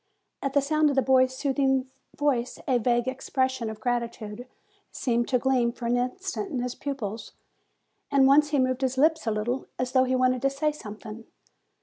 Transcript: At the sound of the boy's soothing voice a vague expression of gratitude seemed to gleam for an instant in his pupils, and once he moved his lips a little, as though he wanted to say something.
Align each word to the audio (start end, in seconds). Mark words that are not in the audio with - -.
At 0.41 0.53
the 0.53 0.63
sound 0.63 0.89
of 0.89 0.95
the 0.95 1.03
boy's 1.03 1.37
soothing 1.37 1.87
voice 2.17 2.57
a 2.67 2.79
vague 2.79 3.07
expression 3.07 3.69
of 3.69 3.79
gratitude 3.79 4.47
seemed 4.91 5.27
to 5.27 5.37
gleam 5.37 5.71
for 5.71 5.85
an 5.85 5.95
instant 5.95 6.49
in 6.49 6.57
his 6.63 6.73
pupils, 6.73 7.33
and 8.09 8.25
once 8.25 8.49
he 8.49 8.57
moved 8.57 8.81
his 8.81 8.97
lips 8.97 9.27
a 9.27 9.31
little, 9.31 9.67
as 9.77 9.91
though 9.91 10.05
he 10.05 10.15
wanted 10.15 10.41
to 10.41 10.49
say 10.49 10.71
something. 10.71 11.25